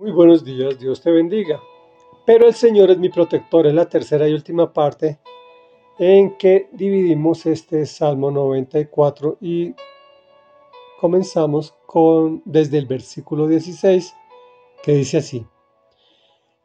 [0.00, 1.60] Muy buenos días, Dios te bendiga.
[2.24, 5.18] Pero el Señor es mi protector, es la tercera y última parte
[5.98, 9.74] en que dividimos este Salmo 94 y
[10.98, 14.14] comenzamos con desde el versículo 16
[14.82, 15.46] que dice así: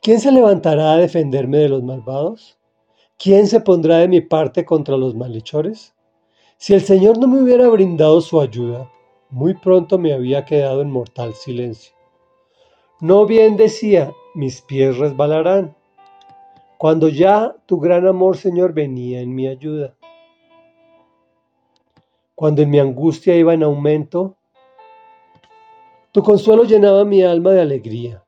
[0.00, 2.56] ¿Quién se levantará a defenderme de los malvados?
[3.18, 5.92] ¿Quién se pondrá de mi parte contra los malhechores?
[6.56, 8.88] Si el Señor no me hubiera brindado su ayuda,
[9.28, 11.93] muy pronto me había quedado en mortal silencio.
[13.04, 15.76] No bien decía, mis pies resbalarán,
[16.78, 19.94] cuando ya tu gran amor, Señor, venía en mi ayuda.
[22.34, 24.36] Cuando en mi angustia iba en aumento,
[26.12, 28.24] tu consuelo llenaba mi alma de alegría.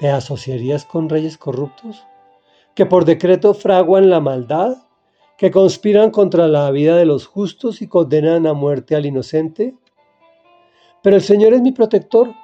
[0.00, 2.04] ¿Te asociarías con reyes corruptos
[2.74, 4.76] que por decreto fraguan la maldad,
[5.38, 9.76] que conspiran contra la vida de los justos y condenan a muerte al inocente?
[11.00, 12.34] Pero el Señor es mi protector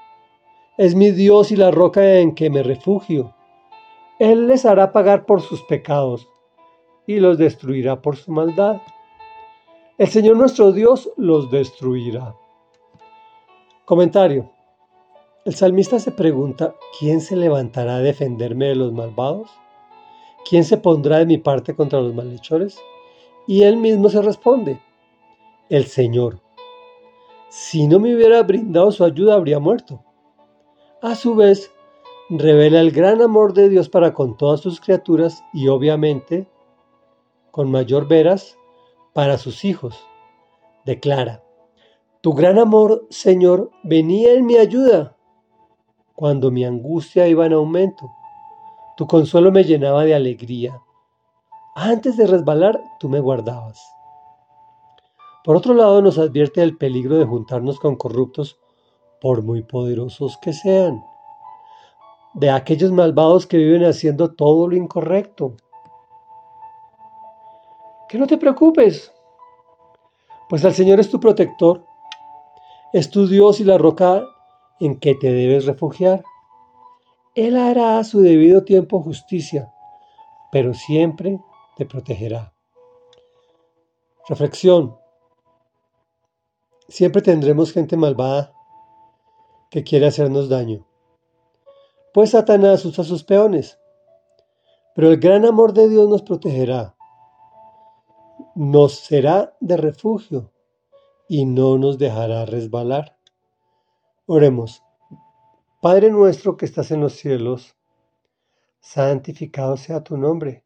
[0.83, 3.37] es mi Dios y la roca en que me refugio.
[4.19, 6.29] Él les hará pagar por sus pecados
[7.06, 8.83] y los destruirá por su maldad.
[9.97, 12.34] El Señor nuestro Dios los destruirá.
[13.84, 14.51] Comentario.
[15.45, 19.53] El salmista se pregunta, ¿quién se levantará a defenderme de los malvados?
[20.51, 22.77] ¿Quién se pondrá de mi parte contra los malhechores?
[23.47, 24.81] Y él mismo se responde,
[25.69, 26.41] el Señor.
[27.51, 30.03] Si no me hubiera brindado su ayuda, habría muerto
[31.03, 31.75] a su vez,
[32.31, 36.48] revela el gran amor de Dios para con todas sus criaturas y obviamente,
[37.50, 38.56] con mayor veras,
[39.12, 39.98] para sus hijos.
[40.86, 41.42] Declara,
[42.20, 45.17] tu gran amor, Señor, venía en mi ayuda
[46.14, 48.09] cuando mi angustia iba en aumento.
[48.97, 50.81] Tu consuelo me llenaba de alegría.
[51.75, 53.83] Antes de resbalar, tú me guardabas.
[55.42, 58.62] Por otro lado, nos advierte el peligro de juntarnos con corruptos
[59.23, 61.05] por muy poderosos que sean,
[62.34, 65.55] de aquellos malvados que viven haciendo todo lo incorrecto.
[68.09, 69.12] Que no te preocupes,
[70.49, 71.87] pues el Señor es tu protector,
[72.93, 74.27] es tu Dios y la roca
[74.81, 76.25] en que te debes refugiar.
[77.37, 79.72] Él hará a su debido tiempo justicia,
[80.50, 81.41] pero siempre
[81.77, 82.53] te protegerá.
[84.28, 84.97] Reflexión.
[86.89, 88.53] Siempre tendremos gente malvada
[89.72, 90.87] que quiere hacernos daño.
[92.12, 93.78] Pues Satanás usa sus peones,
[94.94, 96.94] pero el gran amor de Dios nos protegerá,
[98.55, 100.53] nos será de refugio
[101.27, 103.16] y no nos dejará resbalar.
[104.27, 104.83] Oremos,
[105.81, 107.75] Padre nuestro que estás en los cielos,
[108.78, 110.65] santificado sea tu nombre.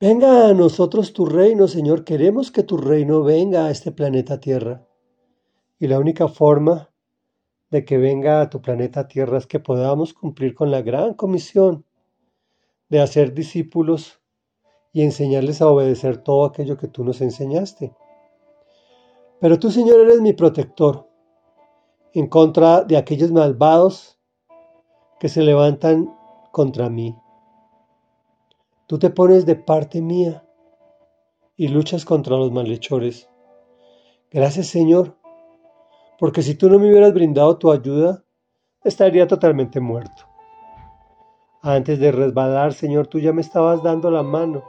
[0.00, 2.02] Venga a nosotros tu reino, Señor.
[2.02, 4.89] Queremos que tu reino venga a este planeta Tierra.
[5.80, 6.90] Y la única forma
[7.70, 11.86] de que venga a tu planeta Tierra es que podamos cumplir con la gran comisión
[12.90, 14.20] de hacer discípulos
[14.92, 17.94] y enseñarles a obedecer todo aquello que tú nos enseñaste.
[19.40, 21.08] Pero tú, Señor, eres mi protector
[22.12, 24.18] en contra de aquellos malvados
[25.18, 26.14] que se levantan
[26.52, 27.16] contra mí.
[28.86, 30.44] Tú te pones de parte mía
[31.56, 33.30] y luchas contra los malhechores.
[34.30, 35.19] Gracias, Señor,
[36.20, 38.22] porque si tú no me hubieras brindado tu ayuda,
[38.84, 40.26] estaría totalmente muerto.
[41.62, 44.62] Antes de resbalar, Señor, tú ya me estabas dando la mano,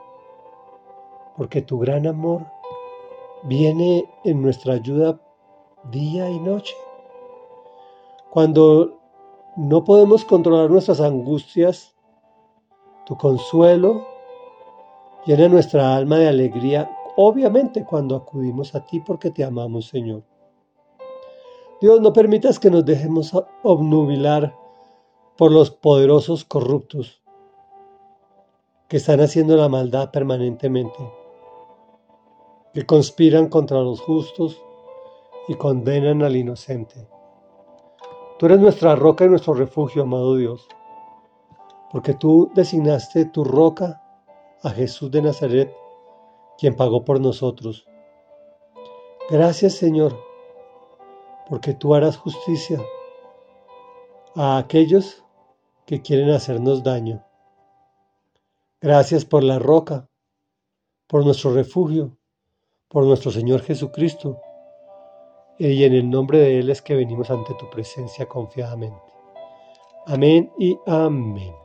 [1.36, 2.46] porque tu gran amor
[3.44, 5.20] viene en nuestra ayuda
[5.92, 6.74] día y noche.
[8.30, 9.02] Cuando
[9.58, 11.94] no podemos controlar nuestras angustias,
[13.06, 14.08] tu consuelo
[15.26, 20.31] llena nuestra alma de alegría, obviamente cuando acudimos a ti porque te amamos, Señor.
[21.82, 23.34] Dios, no permitas que nos dejemos
[23.64, 24.56] obnubilar
[25.36, 27.24] por los poderosos corruptos
[28.88, 31.00] que están haciendo la maldad permanentemente,
[32.76, 34.62] que conspiran contra los justos
[35.48, 37.08] y condenan al inocente.
[38.38, 40.68] Tú eres nuestra roca y nuestro refugio, amado Dios,
[41.92, 44.04] porque tú designaste tu roca
[44.62, 45.74] a Jesús de Nazaret,
[46.60, 47.88] quien pagó por nosotros.
[49.32, 50.31] Gracias, Señor
[51.50, 52.80] porque tú harás justicia
[54.36, 55.24] a aquellos
[55.86, 57.24] que quieren hacernos daño.
[58.80, 60.10] Gracias por la roca,
[61.08, 62.18] por nuestro refugio,
[62.88, 64.40] por nuestro Señor Jesucristo.
[65.60, 69.00] Y en el nombre de Él es que venimos ante tu presencia confiadamente.
[70.08, 71.61] Amén y amén.